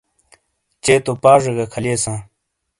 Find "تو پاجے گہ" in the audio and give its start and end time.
1.05-1.65